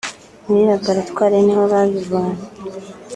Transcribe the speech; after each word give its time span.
muri 0.45 0.61
Laboratoire 0.71 1.37
ni 1.41 1.53
ho 1.57 1.63
babimenya 1.71 2.41